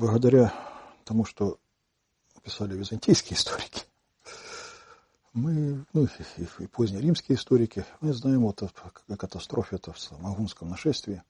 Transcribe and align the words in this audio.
благодаря 0.00 0.54
тому, 1.04 1.26
что 1.26 1.58
писали 2.42 2.74
византийские 2.74 3.36
историки, 3.36 3.84
мы, 5.34 5.84
ну 5.92 6.04
и, 6.04 6.42
и 6.58 6.66
поздние 6.66 7.02
римские 7.02 7.36
историки, 7.36 7.84
мы 8.00 8.14
знаем 8.14 8.40
вот 8.40 8.62
о, 8.62 9.16
катастрофе 9.16 9.76
это 9.76 9.92
в 9.92 10.22
Магунском 10.22 10.70
нашествии. 10.70 11.22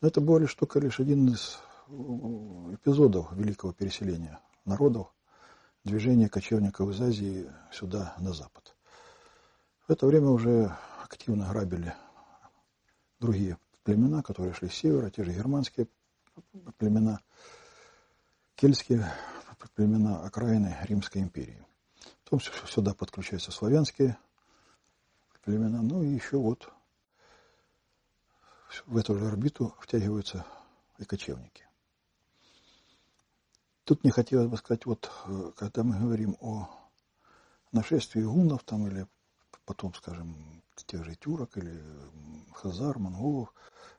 Но 0.00 0.08
это 0.08 0.20
было 0.20 0.38
лишь 0.38 0.54
только 0.54 0.78
лишь 0.78 1.00
один 1.00 1.28
из 1.28 1.58
э, 1.88 1.92
эпизодов 2.74 3.32
великого 3.32 3.72
переселения 3.72 4.38
народов, 4.66 5.12
движения 5.82 6.28
кочевников 6.28 6.90
из 6.90 7.00
Азии 7.00 7.50
сюда, 7.72 8.14
на 8.18 8.34
запад. 8.34 8.76
В 9.88 9.90
это 9.90 10.06
время 10.06 10.28
уже 10.28 10.76
активно 11.02 11.48
грабили 11.48 11.94
другие 13.18 13.56
племена, 13.82 14.22
которые 14.22 14.52
шли 14.52 14.68
с 14.68 14.74
севера, 14.74 15.10
те 15.10 15.24
же 15.24 15.32
германские 15.32 15.88
племена, 16.76 17.20
кельтские 18.58 19.08
племена 19.76 20.24
окраины 20.24 20.76
Римской 20.82 21.22
империи. 21.22 21.64
Потом 22.24 22.40
сюда 22.40 22.92
подключаются 22.92 23.52
славянские 23.52 24.18
племена, 25.44 25.80
ну 25.80 26.02
и 26.02 26.08
еще 26.08 26.38
вот 26.38 26.68
в 28.86 28.96
эту 28.96 29.16
же 29.16 29.28
орбиту 29.28 29.74
втягиваются 29.80 30.44
и 30.98 31.04
кочевники. 31.04 31.64
Тут 33.84 34.02
не 34.02 34.10
хотелось 34.10 34.48
бы 34.48 34.56
сказать, 34.56 34.84
вот 34.86 35.08
э, 35.26 35.52
когда 35.56 35.84
мы 35.84 35.96
говорим 35.96 36.36
о 36.40 36.68
нашествии 37.70 38.22
гуннов 38.22 38.64
там 38.64 38.88
или 38.88 39.06
потом, 39.64 39.94
скажем, 39.94 40.62
тех 40.74 41.04
же 41.04 41.14
тюрок 41.14 41.56
или 41.56 41.80
хазар, 42.52 42.98
монголов, 42.98 43.54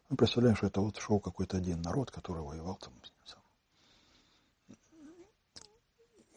мы 0.10 0.18
представляем, 0.18 0.58
что 0.58 0.68
это 0.68 0.82
вот 0.82 0.98
шел 0.98 1.22
какой-то 1.22 1.58
один 1.58 1.82
народ, 1.82 2.12
который 2.12 2.44
воевал 2.44 2.76
там. 2.76 2.94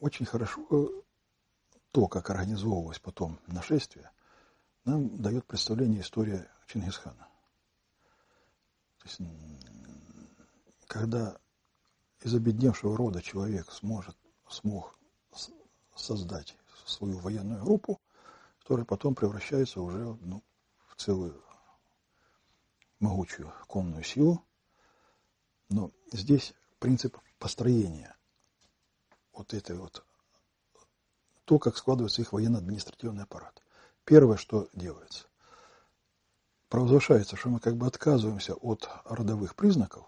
Очень 0.02 0.26
хорошо 0.26 0.66
э, 0.68 0.86
то, 1.92 2.08
как 2.08 2.28
организовывалось 2.28 2.98
потом 2.98 3.38
нашествие, 3.46 4.10
нам 4.84 5.16
дает 5.22 5.46
представление 5.46 6.00
история 6.00 6.50
Чингисхана. 6.66 7.28
То 8.98 9.04
есть, 9.04 9.20
когда 10.88 11.38
из 12.20 12.34
обедневшего 12.34 12.96
рода 12.96 13.22
человек 13.22 13.70
сможет, 13.70 14.16
смог 14.48 14.98
создать 15.94 16.56
свою 16.84 17.18
военную 17.18 17.62
группу, 17.62 18.00
которая 18.58 18.84
потом 18.84 19.14
превращается 19.14 19.80
уже 19.80 20.18
ну, 20.22 20.42
в 20.88 20.96
целую 20.96 21.40
могучую 22.98 23.52
конную 23.68 24.02
силу. 24.02 24.44
Но 25.68 25.92
здесь 26.10 26.54
принцип 26.80 27.16
построения 27.38 28.16
вот 29.32 29.54
этой 29.54 29.76
вот 29.76 30.04
то, 31.44 31.58
как 31.58 31.76
складывается 31.76 32.22
их 32.22 32.32
военно-административный 32.32 33.24
аппарат. 33.24 33.60
Первое, 34.04 34.36
что 34.36 34.68
делается, 34.72 35.26
провозглашается, 36.68 37.36
что 37.36 37.48
мы 37.50 37.60
как 37.60 37.76
бы 37.76 37.86
отказываемся 37.86 38.54
от 38.54 38.88
родовых 39.04 39.54
признаков, 39.54 40.06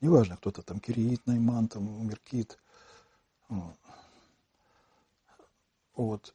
неважно, 0.00 0.36
кто-то 0.36 0.62
там 0.62 0.80
кириит, 0.80 1.26
найман, 1.26 1.68
там, 1.68 2.06
меркит, 2.06 2.58
вот. 5.94 6.34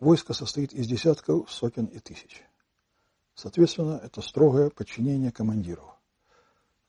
Войско 0.00 0.32
состоит 0.34 0.72
из 0.72 0.86
десятков, 0.86 1.50
сотен 1.50 1.86
и 1.86 1.98
тысяч. 1.98 2.42
Соответственно, 3.34 4.00
это 4.02 4.20
строгое 4.22 4.70
подчинение 4.70 5.32
командиров. 5.32 5.96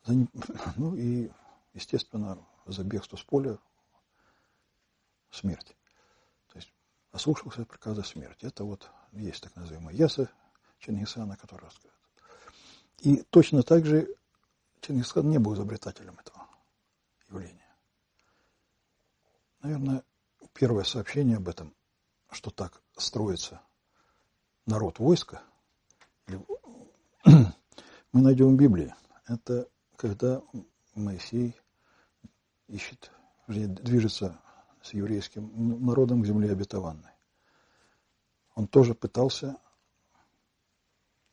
Ну 0.77 0.95
и, 0.95 1.31
естественно, 1.73 2.37
за 2.65 2.83
бегство 2.83 3.17
с 3.17 3.23
поля 3.23 3.57
смерть 5.35 5.75
ослушался 7.15 7.65
приказа 7.65 8.03
смерти. 8.03 8.45
Это 8.45 8.65
вот 8.65 8.89
есть 9.13 9.41
так 9.41 9.55
называемая 9.55 9.95
яса 9.95 10.29
Чингисхана, 10.79 11.37
который 11.37 11.63
рассказывает. 11.63 11.95
И 12.99 13.23
точно 13.29 13.63
так 13.63 13.85
же 13.85 14.13
Чингисхан 14.81 15.29
не 15.29 15.39
был 15.39 15.53
изобретателем 15.53 16.19
этого 16.19 16.45
явления. 17.29 17.73
Наверное, 19.61 20.03
первое 20.53 20.83
сообщение 20.83 21.37
об 21.37 21.47
этом, 21.47 21.73
что 22.31 22.51
так 22.51 22.81
строится 22.97 23.61
народ 24.65 24.99
войска, 24.99 25.41
мы 27.25 27.53
найдем 28.11 28.55
в 28.55 28.59
Библии. 28.59 28.93
Это 29.25 29.69
когда 29.95 30.41
Моисей 30.95 31.55
ищет, 32.67 33.09
движется 33.47 34.37
с 34.85 34.93
еврейским 34.93 35.83
народом 35.83 36.21
к 36.21 36.27
земле 36.27 36.51
обетованной. 36.51 37.11
Он 38.53 38.67
тоже 38.67 38.93
пытался 38.93 39.57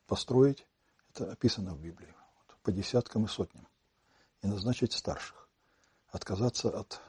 построить, 0.07 0.65
это 1.09 1.31
описано 1.31 1.73
в 1.75 1.79
Библии, 1.79 2.13
по 2.63 2.71
десяткам 2.71 3.25
и 3.25 3.27
сотням, 3.27 3.67
и 4.41 4.47
назначить 4.47 4.93
старших, 4.93 5.47
отказаться 6.09 6.69
от 6.69 6.99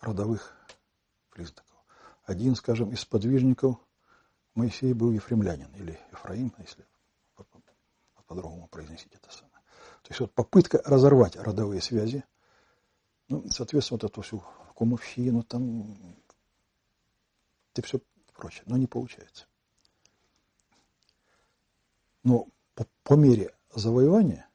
родовых 0.00 0.56
признаков. 1.30 1.76
Один, 2.24 2.54
скажем, 2.54 2.90
из 2.92 3.04
подвижников 3.04 3.76
Моисей 4.54 4.92
был 4.92 5.10
ефремлянин, 5.10 5.72
или 5.74 5.98
Ефраим, 6.12 6.54
если 6.58 6.86
по-другому 8.26 8.68
произносить 8.68 9.12
это 9.12 9.28
самое. 9.32 9.60
То 10.02 10.10
есть 10.10 10.20
вот 10.20 10.32
попытка 10.32 10.80
разорвать 10.84 11.34
родовые 11.34 11.80
связи, 11.80 12.24
ну, 13.28 13.44
соответственно, 13.50 13.98
вот 14.00 14.10
эту 14.10 14.22
всю 14.22 14.44
кумовщину, 14.80 15.42
там, 15.42 16.16
и 17.74 17.82
все 17.82 18.00
прочее. 18.32 18.62
Но 18.64 18.78
не 18.78 18.86
получается. 18.86 19.44
Но 22.22 22.48
по, 22.74 22.86
по 23.02 23.12
мере 23.12 23.54
завоевания 23.74 24.48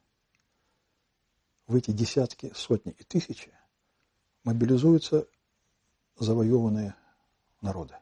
в 1.68 1.76
эти 1.76 1.92
десятки, 1.92 2.50
сотни 2.56 2.90
и 2.98 3.04
тысячи 3.04 3.52
мобилизуются 4.42 5.28
завоеванные 6.18 6.96
народы. 7.60 7.94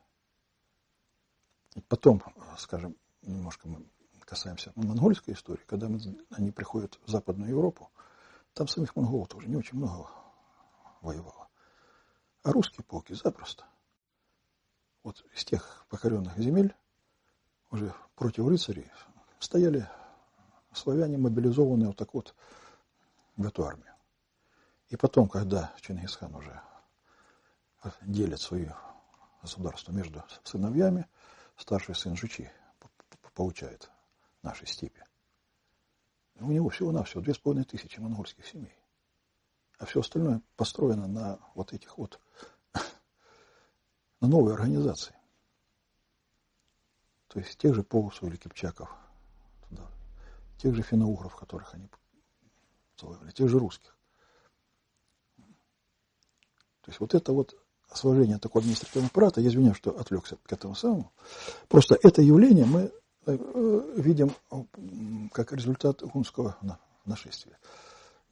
И 1.74 1.82
потом, 1.82 2.22
скажем, 2.56 2.96
немножко 3.20 3.68
мы 3.68 3.84
касаемся 4.20 4.72
монгольской 4.76 5.34
истории, 5.34 5.60
когда 5.66 5.90
они 6.30 6.52
приходят 6.52 6.98
в 7.04 7.10
Западную 7.10 7.50
Европу, 7.50 7.90
там 8.54 8.66
самих 8.66 8.96
монголов 8.96 9.28
тоже 9.28 9.46
не 9.46 9.56
очень 9.56 9.76
много 9.76 10.08
воевало. 11.02 11.43
А 12.44 12.52
русские 12.52 12.84
полки 12.84 13.14
запросто. 13.14 13.64
Вот 15.02 15.24
из 15.34 15.46
тех 15.46 15.86
покоренных 15.88 16.38
земель 16.38 16.74
уже 17.70 17.94
против 18.16 18.46
рыцарей 18.46 18.90
стояли 19.38 19.88
славяне, 20.72 21.16
мобилизованные 21.16 21.88
вот 21.88 21.96
так 21.96 22.12
вот 22.12 22.34
в 23.36 23.46
эту 23.46 23.64
армию. 23.66 23.94
И 24.88 24.96
потом, 24.96 25.26
когда 25.26 25.72
Чингисхан 25.80 26.34
уже 26.34 26.60
делит 28.02 28.40
свое 28.40 28.76
государство 29.40 29.92
между 29.92 30.22
сыновьями, 30.42 31.06
старший 31.56 31.94
сын 31.94 32.14
Жучи 32.14 32.50
получает 33.32 33.90
нашей 34.42 34.66
степи. 34.66 35.02
У 36.40 36.52
него 36.52 36.68
всего-навсего 36.68 37.22
две 37.22 37.32
с 37.32 37.38
половиной 37.38 37.64
тысячи 37.64 37.98
монгольских 38.00 38.46
семей. 38.46 38.76
А 39.78 39.86
все 39.86 40.00
остальное 40.00 40.40
построено 40.56 41.06
на 41.06 41.38
вот 41.54 41.72
этих 41.72 41.98
вот, 41.98 42.20
на 44.20 44.28
новой 44.28 44.54
организации. 44.54 45.14
То 47.28 47.40
есть 47.40 47.58
тех 47.58 47.74
же 47.74 47.82
Полосу 47.82 48.26
или 48.28 48.36
Кипчаков, 48.36 48.88
туда, 49.68 49.82
тех 50.58 50.74
же 50.74 50.82
финно-угров, 50.82 51.34
которых 51.34 51.74
они 51.74 51.88
завоевали, 52.96 53.32
тех 53.32 53.48
же 53.48 53.58
русских. 53.58 53.96
То 55.36 56.90
есть 56.90 57.00
вот 57.00 57.14
это 57.14 57.32
вот 57.32 57.56
сложение 57.92 58.38
такого 58.38 58.60
административного 58.60 59.08
аппарата, 59.08 59.40
я 59.40 59.48
извиняюсь, 59.48 59.76
что 59.76 59.98
отвлекся 59.98 60.36
к 60.36 60.52
этому 60.52 60.74
самому, 60.74 61.12
просто 61.68 61.98
это 62.02 62.22
явление 62.22 62.66
мы 62.66 62.92
э, 63.26 63.92
видим 63.96 64.32
как 65.32 65.52
результат 65.52 66.02
гунского 66.02 66.56
нашествия. 67.04 67.58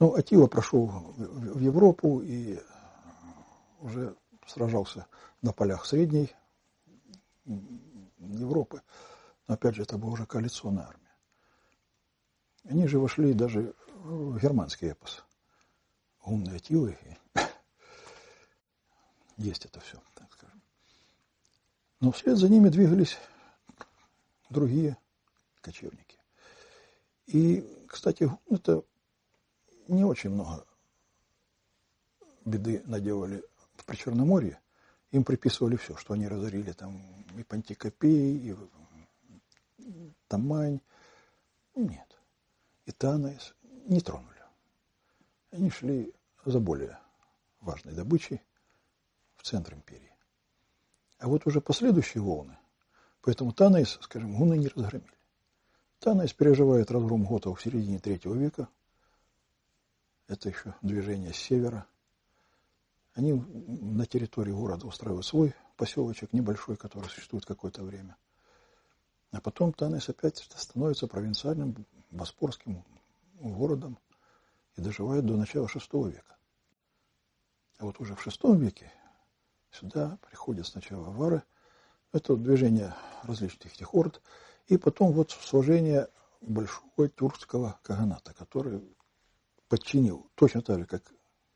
Ну, 0.02 0.16
Атила 0.16 0.48
прошел 0.48 0.88
в 0.88 1.60
Европу 1.60 2.22
и 2.22 2.58
уже 3.78 4.16
сражался 4.48 5.06
на 5.42 5.52
полях 5.52 5.86
Средней 5.86 6.34
Европы. 8.18 8.82
Но 9.46 9.54
опять 9.54 9.76
же, 9.76 9.82
это 9.82 9.98
была 9.98 10.14
уже 10.14 10.26
коалиционная 10.26 10.88
армия. 10.88 11.14
Они 12.64 12.88
же 12.88 12.98
вошли 12.98 13.32
даже 13.32 13.76
в 14.02 14.40
германский 14.40 14.86
эпос. 14.88 15.22
Умные 16.24 16.56
Атилы. 16.56 16.98
Есть 19.36 19.66
это 19.66 19.78
все, 19.78 20.02
так 20.14 20.32
скажем. 20.32 20.60
Но 22.00 22.10
вслед 22.10 22.38
за 22.38 22.48
ними 22.48 22.70
двигались 22.70 23.18
другие 24.50 24.96
кочевники. 25.60 26.18
И, 27.26 27.86
кстати, 27.86 28.28
это 28.50 28.82
не 29.88 30.04
очень 30.04 30.30
много 30.30 30.64
беды 32.44 32.82
наделали 32.86 33.42
в 33.76 33.84
Причерноморье, 33.84 34.60
им 35.10 35.24
приписывали 35.24 35.76
все, 35.76 35.96
что 35.96 36.14
они 36.14 36.28
разорили 36.28 36.72
там 36.72 37.00
и 37.36 37.42
Пантикопей, 37.42 38.36
и 38.38 38.56
Тамань. 40.28 40.80
Нет. 41.74 42.18
И 42.86 42.92
Танаис 42.92 43.54
не 43.86 44.00
тронули. 44.00 44.42
Они 45.50 45.70
шли 45.70 46.12
за 46.44 46.60
более 46.60 46.98
важной 47.60 47.92
добычей 47.94 48.40
в 49.36 49.42
центр 49.42 49.74
империи. 49.74 50.12
А 51.18 51.28
вот 51.28 51.46
уже 51.46 51.60
последующие 51.60 52.22
волны, 52.22 52.58
поэтому 53.20 53.52
Танаис, 53.52 53.98
скажем, 54.00 54.36
гуны 54.36 54.54
не 54.54 54.68
разгромили. 54.68 55.12
Танаис 56.00 56.32
переживает 56.32 56.90
разгром 56.90 57.24
готов 57.24 57.60
в 57.60 57.62
середине 57.62 58.00
третьего 58.00 58.34
века. 58.34 58.68
Это 60.28 60.48
еще 60.48 60.74
движение 60.82 61.32
с 61.32 61.36
севера. 61.36 61.86
Они 63.14 63.32
на 63.34 64.06
территории 64.06 64.52
города 64.52 64.86
устраивают 64.86 65.26
свой 65.26 65.54
поселочек 65.76 66.32
небольшой, 66.32 66.76
который 66.76 67.08
существует 67.08 67.44
какое-то 67.44 67.82
время. 67.82 68.16
А 69.30 69.40
потом 69.40 69.72
Танес 69.72 70.08
опять 70.08 70.38
становится 70.56 71.06
провинциальным 71.06 71.86
боспорским 72.10 72.84
городом 73.34 73.98
и 74.76 74.80
доживает 74.80 75.26
до 75.26 75.36
начала 75.36 75.66
VI 75.66 76.10
века. 76.10 76.36
А 77.78 77.84
вот 77.84 77.98
уже 78.00 78.14
в 78.14 78.26
VI 78.26 78.56
веке 78.56 78.92
сюда 79.70 80.18
приходят 80.28 80.66
сначала 80.66 81.08
авары, 81.08 81.42
это 82.12 82.36
движение 82.36 82.94
различных 83.22 83.74
этих 83.74 83.94
орд, 83.94 84.22
и 84.66 84.76
потом 84.76 85.12
вот 85.12 85.30
сложение 85.30 86.08
большого 86.40 87.08
тюркского 87.08 87.78
каганата, 87.82 88.34
который 88.34 88.82
подчинил, 89.72 90.30
точно 90.34 90.60
так 90.60 90.80
же, 90.80 90.84
как 90.84 91.02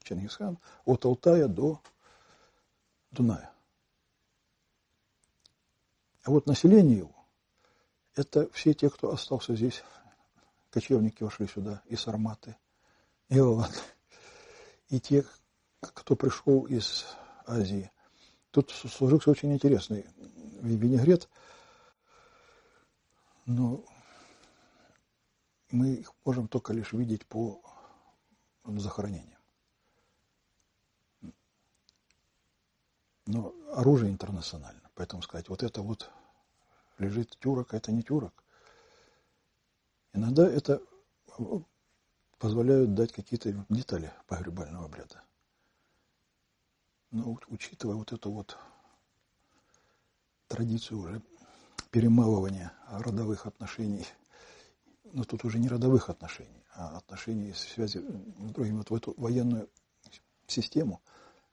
Чингисхан, 0.03 0.59
от 0.87 1.05
Алтая 1.05 1.49
до 1.49 1.83
Дуная. 3.11 3.53
А 6.23 6.31
вот 6.31 6.47
население 6.47 6.97
его, 6.97 7.15
это 8.15 8.51
все 8.53 8.73
те, 8.73 8.89
кто 8.89 9.13
остался 9.13 9.55
здесь, 9.55 9.85
кочевники 10.71 11.23
вошли 11.23 11.47
сюда, 11.47 11.83
и 11.85 11.95
сарматы, 11.95 12.57
и 13.29 13.39
алаты, 13.39 13.79
и 14.89 14.99
те, 14.99 15.27
кто 15.81 16.17
пришел 16.17 16.63
из 16.63 17.05
Азии. 17.45 17.93
Тут 18.51 18.71
сложился 18.71 19.31
очень 19.31 19.53
интересный 19.53 20.07
винегрет, 20.63 21.29
но 23.45 23.85
мы 25.71 25.97
их 25.97 26.15
можем 26.25 26.49
только 26.49 26.73
лишь 26.73 26.95
видеть 26.95 27.27
по 27.27 27.61
захоронениям. 28.79 29.41
Но 33.27 33.55
оружие 33.73 34.13
интернационально. 34.13 34.89
Поэтому 34.95 35.23
сказать, 35.23 35.49
вот 35.49 35.63
это 35.63 35.83
вот 35.83 36.11
лежит 36.99 37.37
тюрок, 37.41 37.75
а 37.75 37.77
это 37.77 37.93
не 37.93 38.03
тюрок. 38.03 38.45
Иногда 40.13 40.49
это 40.49 40.81
позволяют 42.39 42.95
дать 42.95 43.13
какие-то 43.13 43.53
детали 43.69 44.13
погребального 44.27 44.87
обряда. 44.87 45.23
Но 47.11 47.39
учитывая 47.49 47.97
вот 47.97 48.13
эту 48.13 48.31
вот 48.31 48.57
традицию 50.49 51.01
уже 51.01 51.23
перемалывания 51.91 52.73
родовых 52.89 53.47
отношений, 53.47 54.07
но 55.13 55.25
тут 55.25 55.45
уже 55.45 55.59
не 55.59 55.69
родовых 55.69 56.09
отношений, 56.11 56.65
а 56.75 56.99
отношений 56.99 57.53
в 57.53 57.59
связи 57.59 57.99
с 57.99 58.03
другими, 58.03 58.79
вот 58.79 58.91
в 58.91 58.95
эту 58.95 59.15
военную 59.17 59.69
систему, 60.47 61.01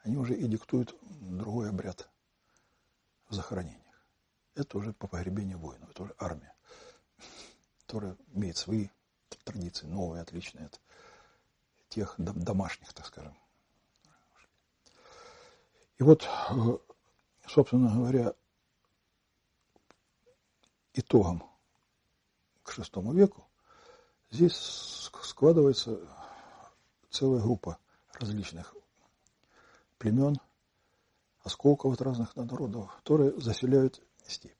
они 0.03 0.17
уже 0.17 0.35
и 0.35 0.47
диктуют 0.47 0.95
другой 1.21 1.69
обряд 1.69 2.09
в 3.29 3.33
захоронениях. 3.33 3.79
Это 4.55 4.77
уже 4.77 4.93
по 4.93 5.07
погребению 5.07 5.57
воинов, 5.57 5.89
это 5.91 6.03
уже 6.03 6.15
армия, 6.19 6.53
которая 7.81 8.17
имеет 8.33 8.57
свои 8.57 8.89
традиции, 9.43 9.85
новые, 9.87 10.21
отличные 10.21 10.67
от 10.67 10.81
тех 11.89 12.15
домашних, 12.17 12.93
так 12.93 13.05
скажем. 13.05 13.37
И 15.97 16.03
вот, 16.03 16.27
э, 16.49 16.77
собственно 17.47 17.93
говоря, 17.93 18.33
итогом 20.93 21.43
к 22.63 22.71
шестому 22.71 23.13
веку 23.13 23.47
здесь 24.31 24.55
складывается 25.21 25.99
целая 27.09 27.41
группа 27.41 27.77
различных 28.19 28.73
племен, 29.97 30.37
осколков 31.43 31.93
от 31.93 32.01
разных 32.01 32.35
народов, 32.35 32.95
которые 32.97 33.39
заселяют 33.39 34.01
степь. 34.25 34.59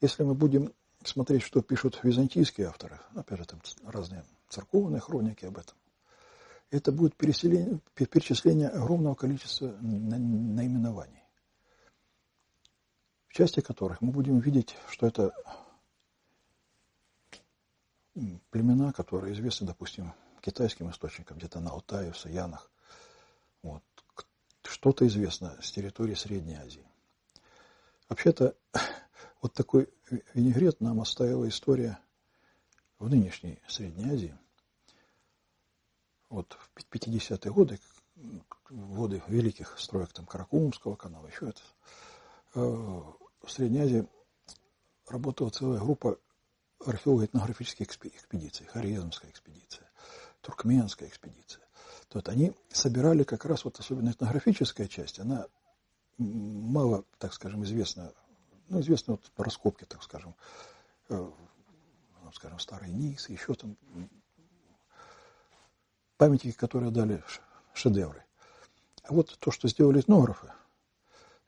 Если 0.00 0.22
мы 0.22 0.34
будем 0.34 0.72
смотреть, 1.04 1.42
что 1.42 1.62
пишут 1.62 2.00
византийские 2.02 2.66
авторы, 2.68 3.00
опять 3.14 3.38
же, 3.38 3.44
там 3.46 3.60
разные 3.84 4.24
церковные 4.48 5.00
хроники 5.00 5.44
об 5.44 5.58
этом, 5.58 5.76
это 6.70 6.90
будет 6.90 7.16
перечисление 7.16 8.68
огромного 8.68 9.14
количества 9.14 9.68
наименований, 9.80 11.22
в 13.28 13.34
части 13.34 13.60
которых 13.60 14.00
мы 14.00 14.10
будем 14.10 14.40
видеть, 14.40 14.76
что 14.90 15.06
это 15.06 15.32
племена, 18.50 18.92
которые 18.92 19.34
известны, 19.34 19.66
допустим, 19.66 20.12
китайским 20.40 20.90
источникам, 20.90 21.38
где-то 21.38 21.60
на 21.60 21.70
Алтае, 21.70 22.12
в 22.12 22.18
Саянах. 22.18 22.70
Вот. 23.62 23.82
Что-то 24.62 25.06
известно 25.06 25.56
с 25.60 25.70
территории 25.70 26.14
Средней 26.14 26.54
Азии. 26.56 26.86
Вообще-то, 28.08 28.56
вот 29.42 29.52
такой 29.52 29.88
винегрет 30.34 30.80
нам 30.80 31.00
оставила 31.00 31.48
история 31.48 31.98
в 32.98 33.08
нынешней 33.08 33.58
Средней 33.68 34.10
Азии. 34.10 34.36
Вот 36.28 36.56
в 36.74 36.84
50-е 36.90 37.52
годы, 37.52 37.78
годы 38.70 39.22
великих 39.28 39.78
строек 39.78 40.12
там 40.12 40.26
Каракумского 40.26 40.96
канала, 40.96 41.26
еще 41.26 41.50
это, 41.50 41.60
э, 42.54 42.60
в 42.60 43.50
Средней 43.50 43.80
Азии 43.80 44.08
работала 45.08 45.50
целая 45.50 45.78
группа 45.78 46.18
археолого-этнографических 46.84 47.86
экспедиций, 47.86 48.66
Хорезмская 48.66 49.30
экспедиция, 49.30 49.88
Туркменская 50.40 51.08
экспедиция. 51.08 51.62
То 52.08 52.18
есть 52.18 52.28
они 52.28 52.54
собирали 52.70 53.24
как 53.24 53.44
раз 53.44 53.64
вот 53.64 53.78
особенно 53.78 54.10
этнографическая 54.10 54.86
часть, 54.86 55.18
она 55.18 55.46
мало, 56.18 57.04
так 57.18 57.32
скажем, 57.34 57.64
известна, 57.64 58.12
ну, 58.68 58.80
известны 58.80 59.14
вот 59.14 59.30
раскопки, 59.36 59.84
так 59.84 60.02
скажем, 60.02 60.34
э, 61.08 61.14
ну, 61.16 62.32
скажем, 62.32 62.58
старый 62.58 62.90
низ, 62.90 63.28
еще 63.28 63.54
там 63.54 63.76
памятники, 66.16 66.56
которые 66.56 66.90
дали 66.90 67.22
шедевры. 67.74 68.24
А 69.02 69.12
вот 69.12 69.36
то, 69.38 69.50
что 69.50 69.68
сделали 69.68 70.00
этнографы, 70.00 70.52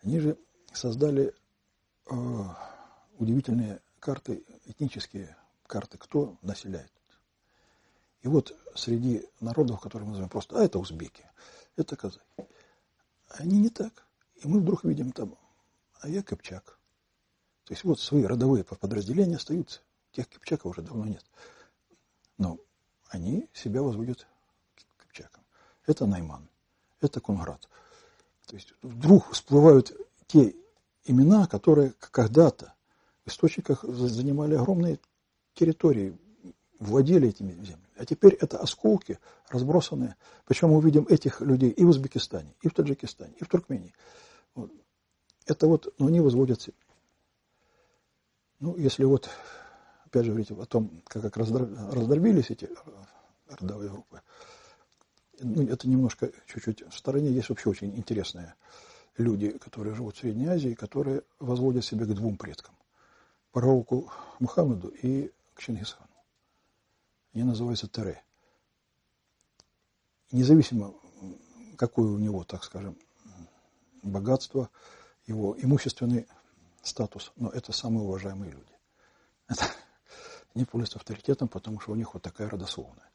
они 0.03 0.21
же 0.21 0.39
создали 0.73 1.35
э, 2.07 2.15
удивительные 3.19 3.81
карты, 4.01 4.45
этнические 4.67 5.37
карты, 5.67 5.99
кто 5.99 6.37
населяет. 6.43 6.93
И 8.23 8.29
вот 8.29 8.57
среди 8.75 9.27
народов, 9.41 9.81
которые 9.81 10.07
мы 10.07 10.11
называем 10.11 10.31
просто, 10.31 10.59
а 10.59 10.65
это 10.65 10.79
узбеки, 10.79 11.25
это 11.77 11.97
казахи, 11.97 12.25
они 13.29 13.59
не 13.59 13.71
так. 13.71 14.07
И 14.37 14.49
мы 14.49 14.61
вдруг 14.61 14.85
видим 14.85 15.13
там, 15.13 15.37
а 16.01 16.09
я 16.09 16.23
Кыпчак. 16.23 16.79
То 17.65 17.75
есть 17.75 17.85
вот 17.85 18.01
свои 18.01 18.25
родовые 18.25 18.65
подразделения 18.65 19.37
остаются. 19.37 19.81
Тех 20.13 20.29
Кыпчаков 20.29 20.73
уже 20.73 20.83
давно 20.83 21.07
нет. 21.07 21.25
Но 22.39 22.59
они 23.09 23.49
себя 23.53 23.83
возводят 23.83 24.27
Кыпчаком. 24.97 25.45
Это 25.87 26.07
Найман, 26.07 26.49
это 27.01 27.21
Кунград. 27.21 27.69
То 28.47 28.57
есть 28.57 28.73
вдруг 28.83 29.33
всплывают 29.33 29.93
те 30.27 30.55
имена, 31.05 31.47
которые 31.47 31.93
когда-то 32.01 32.75
источниках 33.29 33.85
занимали 33.85 34.55
огромные 34.55 34.99
территории, 35.55 36.19
владели 36.79 37.29
этими 37.29 37.53
землями. 37.53 37.89
А 37.97 38.05
теперь 38.05 38.35
это 38.35 38.59
осколки 38.59 39.19
разбросанные. 39.49 40.17
Причем 40.47 40.71
мы 40.71 40.81
видим 40.83 41.07
этих 41.09 41.41
людей 41.41 41.71
и 41.71 41.85
в 41.85 41.89
Узбекистане, 41.89 42.55
и 42.63 42.69
в 42.69 42.75
Таджикистане, 42.75 43.35
и 43.39 43.45
в 43.45 43.49
Туркмении. 43.49 43.93
Вот. 44.55 44.71
Это 45.47 45.67
вот, 45.67 45.93
но 45.99 46.07
они 46.07 46.21
возводят 46.21 46.69
Ну, 48.61 48.77
если 48.77 49.05
вот, 49.05 49.31
опять 50.05 50.25
же, 50.25 50.31
говорить 50.31 50.51
о 50.51 50.67
том, 50.67 51.03
как, 51.07 51.23
как 51.23 51.37
раздробились 51.37 52.51
эти 52.51 52.69
родовые 53.49 53.91
группы, 53.91 54.21
ну, 55.41 55.63
это 55.63 55.89
немножко 55.89 56.31
чуть-чуть 56.47 56.83
в 56.89 56.97
стороне. 56.97 57.31
Есть 57.31 57.49
вообще 57.49 57.71
очень 57.71 57.97
интересные 57.97 58.55
люди, 59.17 59.51
которые 59.59 59.95
живут 59.95 60.17
в 60.17 60.21
Средней 60.21 60.47
Азии, 60.47 60.75
которые 60.75 61.23
возводят 61.39 61.85
себя 61.85 62.07
к 62.07 62.15
двум 62.15 62.37
предкам. 62.37 62.75
Пророку 63.53 64.11
Мухаммеду 64.39 64.89
и 64.89 65.33
к 65.55 65.61
Чингисхану. 65.61 66.09
Они 67.35 67.45
называются 67.45 67.89
Тере. 67.89 68.23
Независимо, 70.31 70.95
какое 71.77 72.11
у 72.11 72.19
него, 72.19 72.45
так 72.45 72.65
скажем, 72.65 72.97
богатство, 74.03 74.71
его 75.27 75.57
имущественный 75.59 76.27
статус, 76.83 77.33
но 77.37 77.51
это 77.51 77.73
самые 77.73 78.05
уважаемые 78.05 78.53
люди. 78.53 78.73
Это 79.49 79.65
не 80.55 80.65
пользуются 80.65 80.99
авторитетом, 80.99 81.49
потому 81.49 81.81
что 81.81 81.93
у 81.93 81.95
них 81.95 82.15
вот 82.15 82.23
такая 82.23 82.49
родословная. 82.49 83.09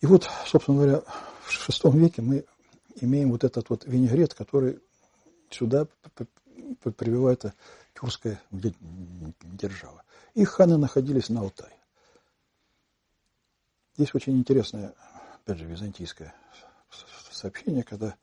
И 0.00 0.06
вот, 0.06 0.28
собственно 0.46 0.78
говоря, 0.78 1.00
в 1.00 1.68
VI 1.68 1.96
веке 1.96 2.22
мы 2.22 2.44
имеем 2.96 3.30
вот 3.30 3.44
этот 3.44 3.68
вот 3.70 3.84
винегрет, 3.84 4.34
который 4.34 4.80
сюда 5.50 5.86
прививает 6.96 7.44
тюркская 7.98 8.40
держава. 8.50 10.04
Их 10.34 10.50
ханы 10.50 10.76
находились 10.76 11.28
на 11.28 11.40
Алтае. 11.40 11.74
Есть 13.96 14.14
очень 14.14 14.38
интересное, 14.38 14.94
опять 15.34 15.58
же, 15.58 15.64
византийское 15.64 16.32
сообщение, 17.32 17.82
когда 17.82 18.16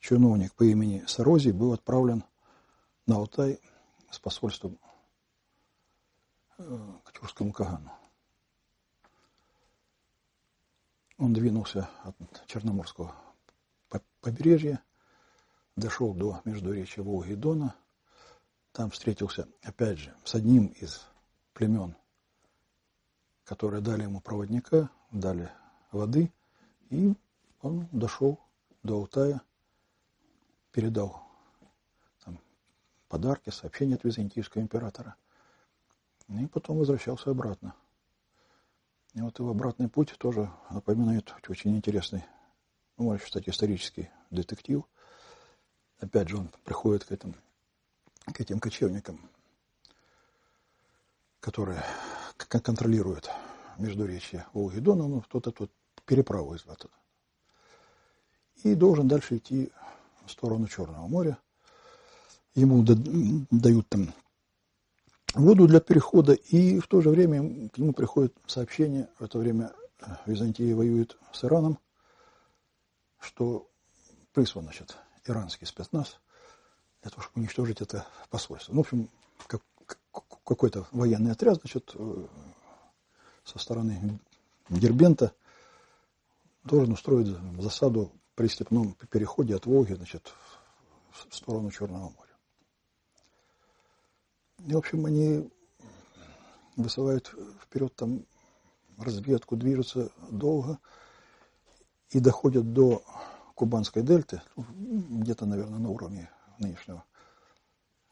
чиновник 0.00 0.54
по 0.54 0.64
имени 0.64 1.04
Сарози 1.06 1.50
был 1.50 1.72
отправлен 1.72 2.24
на 3.06 3.16
Алтай 3.16 3.60
с 4.10 4.18
посольством 4.18 4.78
э, 6.58 6.88
к 7.04 7.12
тюркскому 7.12 7.52
Кагану. 7.52 7.90
Он 11.16 11.32
двинулся 11.32 11.88
от 12.02 12.16
Черноморского 12.46 13.14
побережья, 14.20 14.82
дошел 15.76 16.12
до 16.12 16.40
междуречия 16.44 17.02
Волги 17.02 17.32
и 17.32 17.36
Дона, 17.36 17.74
там 18.72 18.90
встретился, 18.90 19.48
опять 19.62 19.98
же, 19.98 20.14
с 20.24 20.34
одним 20.34 20.66
из 20.66 21.06
племен, 21.52 21.94
которые 23.44 23.82
дали 23.82 24.02
ему 24.02 24.20
проводника, 24.20 24.90
дали 25.10 25.50
воды, 25.90 26.32
и 26.90 27.14
он 27.60 27.88
дошел 27.92 28.40
до 28.82 28.94
Алтая, 28.96 29.42
передал 30.72 31.22
там, 32.24 32.38
подарки, 33.08 33.50
сообщения 33.50 33.96
от 33.96 34.04
византийского 34.04 34.62
императора, 34.62 35.16
и 36.28 36.46
потом 36.46 36.78
возвращался 36.78 37.30
обратно. 37.30 37.74
И 39.12 39.20
вот 39.20 39.38
его 39.38 39.50
обратный 39.50 39.88
путь 39.88 40.14
тоже 40.18 40.50
напоминает 40.70 41.34
очень 41.48 41.76
интересный, 41.76 42.24
ну, 42.96 43.04
можно 43.04 43.22
считать, 43.22 43.46
исторический 43.48 44.08
детектив. 44.30 44.84
Опять 45.98 46.28
же, 46.28 46.38
он 46.38 46.48
приходит 46.64 47.04
к 47.04 47.12
этим, 47.12 47.34
к 48.26 48.40
этим 48.40 48.60
кочевникам, 48.60 49.20
которые 51.40 51.82
контролируют 52.36 53.30
междуречье 53.78 54.46
Волги 54.52 54.76
и 54.76 54.80
Дона, 54.80 55.08
ну, 55.08 55.20
кто-то 55.22 55.50
тут 55.50 55.70
переправу 56.04 56.54
из 56.54 56.62
оттуда. 56.66 56.94
И 58.62 58.74
должен 58.74 59.08
дальше 59.08 59.38
идти 59.38 59.72
в 60.24 60.30
сторону 60.30 60.68
Черного 60.68 61.06
моря. 61.08 61.38
Ему 62.54 62.82
дают 62.82 63.88
там 63.88 64.12
воду 65.34 65.66
для 65.66 65.80
перехода, 65.80 66.34
и 66.34 66.78
в 66.78 66.86
то 66.86 67.00
же 67.00 67.08
время 67.10 67.68
к 67.70 67.78
нему 67.78 67.92
приходит 67.92 68.36
сообщение, 68.46 69.08
в 69.18 69.24
это 69.24 69.38
время 69.38 69.72
э, 70.00 70.14
Византия 70.26 70.76
воюет 70.76 71.16
с 71.32 71.44
Ираном, 71.44 71.78
что 73.18 73.70
прислан, 74.34 74.64
значит, 74.64 74.96
иранский 75.24 75.66
спецназ 75.66 76.20
для 77.02 77.10
того, 77.10 77.22
чтобы 77.22 77.40
уничтожить 77.40 77.80
это 77.80 78.06
посольство. 78.30 78.72
Ну, 78.72 78.78
в 78.78 78.86
общем, 78.86 79.08
как, 79.46 79.62
какой-то 80.44 80.86
военный 80.92 81.32
отряд, 81.32 81.58
значит, 81.60 81.92
э, 81.94 82.26
со 83.44 83.58
стороны 83.58 84.20
Дербента 84.68 85.34
должен 86.64 86.92
устроить 86.92 87.36
засаду 87.58 88.12
при 88.34 88.46
степном 88.46 88.94
переходе 89.10 89.56
от 89.56 89.66
Волги, 89.66 89.94
значит, 89.94 90.32
в 91.10 91.34
сторону 91.34 91.70
Черного 91.70 92.10
моря. 92.10 92.36
И, 94.58 94.72
в 94.72 94.78
общем, 94.78 95.04
они 95.06 95.50
высылают 96.76 97.34
вперед 97.62 97.94
там 97.96 98.24
разведку, 98.96 99.56
движутся 99.56 100.10
долго 100.30 100.78
и 102.10 102.20
доходят 102.20 102.72
до 102.72 103.02
Кубанской 103.54 104.02
дельты, 104.02 104.40
где-то, 104.56 105.46
наверное, 105.46 105.80
на 105.80 105.90
уровне 105.90 106.30
нынешнего 106.62 107.04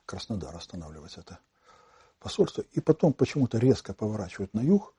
Краснодара 0.04 0.58
останавливается 0.58 1.20
это 1.20 1.38
посольство, 2.18 2.62
и 2.72 2.80
потом 2.80 3.12
почему-то 3.12 3.58
резко 3.58 3.94
поворачивают 3.94 4.52
на 4.54 4.60
юг, 4.60 4.94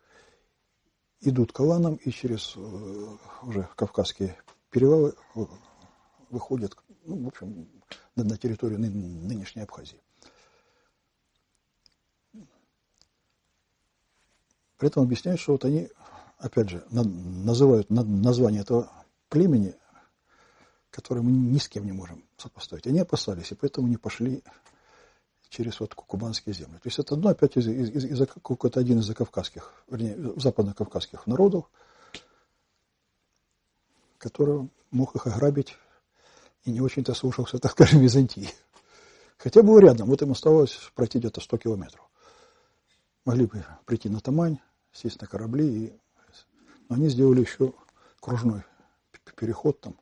идут 1.21 1.51
коланом 1.51 1.95
и 1.95 2.11
через 2.11 2.53
э, 2.55 3.17
уже 3.43 3.69
Кавказские 3.75 4.37
перевалы 4.71 5.13
э, 5.35 5.45
выходят, 6.29 6.75
ну, 7.05 7.23
в 7.25 7.27
общем, 7.27 7.69
на, 8.15 8.37
территорию 8.37 8.79
нынешней 8.79 9.61
Абхазии. 9.61 10.01
При 14.77 14.87
этом 14.87 15.03
объясняют, 15.03 15.39
что 15.39 15.51
вот 15.51 15.65
они, 15.65 15.89
опять 16.39 16.69
же, 16.69 16.83
на, 16.89 17.03
называют 17.03 17.89
на, 17.91 18.03
название 18.03 18.61
этого 18.61 18.91
племени, 19.29 19.75
которое 20.91 21.21
мы 21.21 21.31
ни 21.31 21.57
с 21.57 21.67
кем 21.67 21.85
не 21.85 21.93
можем 21.93 22.23
сопоставить. 22.37 22.85
Они 22.85 22.99
опасались, 22.99 23.51
и 23.51 23.55
поэтому 23.55 23.87
не 23.87 23.97
пошли 23.97 24.43
через 25.49 25.79
вот 25.79 25.95
кубанские 25.95 26.53
земли. 26.53 26.75
То 26.75 26.87
есть 26.87 26.99
это 26.99 27.15
одно, 27.15 27.29
опять, 27.29 27.57
из, 27.57 27.67
из, 27.67 27.89
из, 27.89 28.05
из 28.05 28.27
какой-то 28.27 28.79
один 28.79 28.99
из 28.99 29.05
закавказских, 29.05 29.73
вернее, 29.89 30.17
западно-кавказских 30.35 31.27
народов, 31.27 31.65
который 34.17 34.69
мог 34.91 35.15
их 35.15 35.27
ограбить 35.27 35.75
и 36.63 36.71
не 36.71 36.81
очень-то 36.81 37.13
слушался, 37.13 37.57
так 37.59 37.71
скажем, 37.71 38.01
Византии. 38.01 38.49
Хотя 39.37 39.63
был 39.63 39.79
рядом, 39.79 40.07
вот 40.07 40.21
им 40.21 40.31
оставалось 40.31 40.77
пройти 40.93 41.19
где-то 41.19 41.41
100 41.41 41.57
километров. 41.57 42.07
Могли 43.25 43.45
бы 43.45 43.65
прийти 43.85 44.09
на 44.09 44.19
Тамань, 44.19 44.59
сесть 44.93 45.19
на 45.21 45.27
корабли. 45.27 45.85
И... 45.85 45.99
Но 46.89 46.95
они 46.95 47.09
сделали 47.09 47.41
еще 47.41 47.73
кружной 48.19 48.63
переход 49.35 49.79
там 49.81 49.95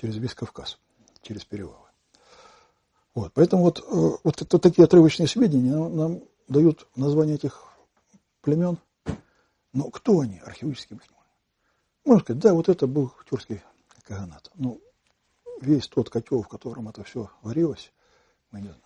через 0.00 0.16
весь 0.16 0.34
Кавказ, 0.34 0.78
через 1.22 1.44
перевалы. 1.44 1.88
Вот, 3.14 3.32
поэтому 3.34 3.64
вот, 3.64 3.80
э, 3.80 4.18
вот 4.24 4.42
это, 4.42 4.58
такие 4.58 4.84
отрывочные 4.84 5.26
сведения 5.26 5.76
нам, 5.76 6.22
дают 6.48 6.88
название 6.96 7.36
этих 7.36 7.64
племен. 8.40 8.78
Но 9.72 9.90
кто 9.90 10.20
они, 10.20 10.38
археологически 10.38 10.94
быть 10.94 11.06
Можно 12.04 12.20
сказать, 12.24 12.42
да, 12.42 12.54
вот 12.54 12.68
это 12.68 12.86
был 12.86 13.12
тюркский 13.28 13.62
каганат. 14.04 14.50
Но 14.54 14.78
весь 15.60 15.86
тот 15.88 16.08
котел, 16.08 16.42
в 16.42 16.48
котором 16.48 16.88
это 16.88 17.04
все 17.04 17.30
варилось, 17.42 17.92
мы 18.50 18.60
не 18.60 18.68
знаем. 18.68 18.84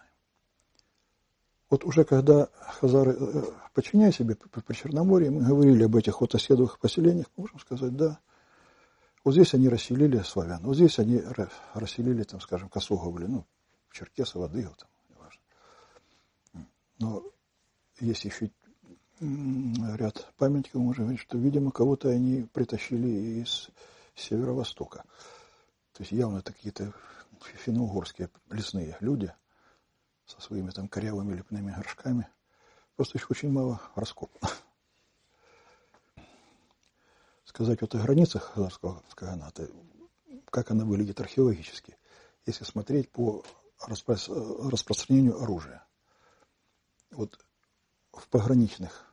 Вот 1.70 1.84
уже 1.84 2.04
когда 2.04 2.48
хазары 2.60 3.16
э, 3.18 3.42
подчиняя 3.72 4.12
себе 4.12 4.34
по 4.36 4.74
Черноморье, 4.74 5.30
мы 5.30 5.42
говорили 5.42 5.84
об 5.84 5.96
этих 5.96 6.20
вот 6.20 6.34
оседовых 6.34 6.78
поселениях, 6.78 7.26
можем 7.36 7.58
сказать, 7.60 7.96
да, 7.96 8.18
вот 9.24 9.32
здесь 9.32 9.54
они 9.54 9.68
расселили 9.68 10.18
славян, 10.18 10.62
вот 10.62 10.76
здесь 10.76 10.98
они 10.98 11.20
расселили, 11.72 12.22
там, 12.22 12.40
скажем, 12.40 12.68
Косуговли, 12.68 13.26
ну, 13.26 13.46
Черкесов, 13.90 14.42
Адыгов, 14.42 14.76
там, 14.76 14.88
неважно. 15.08 15.40
Но 16.98 17.22
есть 18.00 18.24
еще 18.24 18.50
ряд 19.20 20.32
памятников, 20.36 20.82
можно 20.82 21.04
говорить, 21.04 21.20
что, 21.20 21.38
видимо, 21.38 21.70
кого-то 21.70 22.10
они 22.10 22.42
притащили 22.52 23.40
из 23.40 23.70
северо-востока. 24.14 25.04
То 25.92 26.02
есть 26.02 26.12
явно 26.12 26.38
это 26.38 26.52
какие-то 26.52 26.92
финно-угорские 27.64 28.28
лесные 28.50 28.96
люди– 29.00 29.32
со 30.26 30.40
своими 30.40 30.70
там 30.70 30.88
корявыми 30.88 31.34
лепными 31.34 31.72
горшками. 31.72 32.28
Просто 32.96 33.18
еще 33.18 33.26
очень 33.30 33.50
мало 33.50 33.80
раскопано. 33.94 34.50
Сказать 37.54 37.82
вот 37.82 37.94
о 37.94 37.98
границах 37.98 38.42
Хазарского 38.42 39.00
Каганата, 39.14 39.70
как 40.46 40.72
она 40.72 40.84
выглядит 40.84 41.20
археологически, 41.20 41.96
если 42.46 42.64
смотреть 42.64 43.12
по 43.12 43.44
распро 43.78 44.16
распространению 44.68 45.40
оружия. 45.40 45.86
Вот 47.12 47.38
в 48.12 48.26
пограничных 48.26 49.08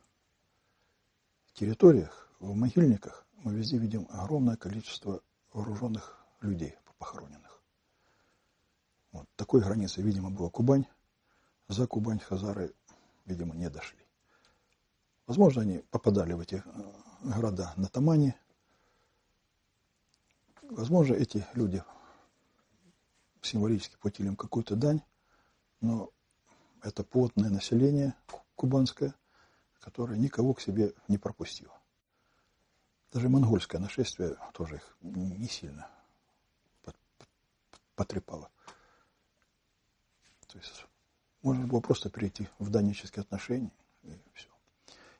территориях, 1.54 2.28
в 2.40 2.52
могильниках 2.56 3.24
мы 3.44 3.54
везде 3.54 3.78
видим 3.78 4.08
огромное 4.10 4.56
количество 4.56 5.22
вооруженных 5.52 6.18
людей 6.40 6.74
похороненных. 6.98 7.62
Вот 9.12 9.28
такой 9.36 9.60
границей, 9.60 10.02
видимо, 10.02 10.32
была 10.32 10.50
Кубань, 10.50 10.86
за 11.68 11.86
Кубань 11.86 12.18
хазары, 12.18 12.74
видимо, 13.24 13.54
не 13.54 13.70
дошли. 13.70 14.04
Возможно, 15.28 15.62
они 15.62 15.78
попадали 15.92 16.32
в 16.32 16.40
эти 16.40 16.56
э, 16.56 16.92
города 17.22 17.72
на 17.76 17.88
Тамане. 17.88 18.36
Возможно, 20.62 21.14
эти 21.14 21.46
люди 21.54 21.82
символически 23.40 23.96
платили 23.96 24.28
им 24.28 24.36
какую-то 24.36 24.76
дань, 24.76 25.02
но 25.80 26.10
это 26.82 27.04
плотное 27.04 27.50
население 27.50 28.14
кубанское, 28.54 29.14
которое 29.80 30.18
никого 30.18 30.54
к 30.54 30.60
себе 30.60 30.92
не 31.08 31.18
пропустило. 31.18 31.78
Даже 33.12 33.28
монгольское 33.28 33.80
нашествие 33.80 34.36
тоже 34.52 34.76
их 34.76 34.96
не 35.02 35.48
сильно 35.48 35.90
потрепало. 37.94 38.50
То 40.46 40.58
есть 40.58 40.86
можно 41.42 41.66
было 41.66 41.80
просто 41.80 42.10
перейти 42.10 42.48
в 42.58 42.70
данические 42.70 43.22
отношения 43.22 43.72
и 44.02 44.18
все. 44.34 44.51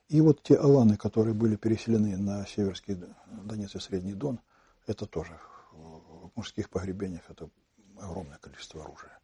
И 0.09 0.21
вот 0.21 0.43
те 0.43 0.55
аланы, 0.55 0.97
которые 0.97 1.33
были 1.33 1.55
переселены 1.55 2.17
на 2.17 2.45
Северский 2.45 2.99
Донец 3.25 3.75
и 3.75 3.79
Средний 3.79 4.13
Дон, 4.13 4.39
это 4.85 5.05
тоже 5.05 5.39
в 5.71 6.31
мужских 6.35 6.69
погребениях 6.69 7.23
это 7.29 7.49
огромное 7.97 8.37
количество 8.37 8.83
оружия. 8.83 9.19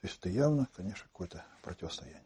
То 0.00 0.06
есть 0.06 0.18
это 0.18 0.28
явно, 0.28 0.68
конечно, 0.74 1.04
какое-то 1.04 1.44
противостояние. 1.62 2.24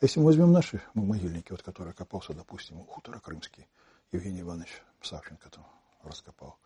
А 0.00 0.04
если 0.04 0.18
мы 0.18 0.26
возьмем 0.26 0.52
наши 0.52 0.82
могильники, 0.94 1.52
вот 1.52 1.62
который 1.62 1.92
копался, 1.92 2.34
допустим, 2.34 2.80
у 2.80 2.84
хутора 2.84 3.20
Крымский, 3.20 3.68
Евгений 4.10 4.40
Иванович 4.40 4.82
Савченко 5.00 5.48
там 5.50 5.66
раскопал 6.02 6.58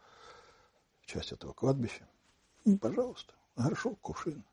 часть 1.05 1.33
этого 1.33 1.53
кладбища, 1.53 2.09
и, 2.65 2.77
пожалуйста, 2.77 3.35
горшок, 3.57 4.01
кувшин, 4.01 4.45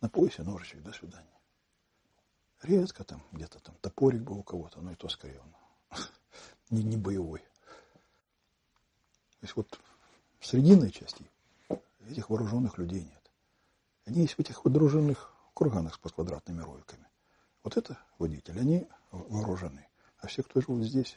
на 0.00 0.08
поясе 0.08 0.42
ножичек, 0.42 0.82
до 0.82 0.92
свидания. 0.92 1.39
Редко 2.62 3.04
там 3.04 3.22
где-то 3.32 3.58
там 3.60 3.74
топорик 3.80 4.22
был 4.22 4.38
у 4.38 4.42
кого-то, 4.42 4.80
но 4.80 4.92
и 4.92 4.94
то 4.94 5.08
скорее 5.08 5.40
он 5.40 5.98
не, 6.70 6.82
не 6.82 6.96
боевой. 6.96 7.40
То 9.40 9.46
есть 9.46 9.56
вот 9.56 9.80
в 10.38 10.46
срединной 10.46 10.90
части 10.90 11.24
этих 12.08 12.28
вооруженных 12.28 12.76
людей 12.78 13.04
нет. 13.04 13.30
Они 14.04 14.22
есть 14.22 14.34
в 14.34 14.40
этих 14.40 14.64
вооруженных 14.64 15.34
курганах 15.54 15.94
с 15.94 15.98
подквадратными 15.98 16.60
роликами. 16.60 17.06
Вот 17.62 17.76
это 17.76 17.98
водители, 18.18 18.58
они 18.58 18.88
вооружены. 19.10 19.86
А 20.18 20.26
все, 20.26 20.42
кто 20.42 20.60
живут 20.60 20.84
здесь, 20.84 21.16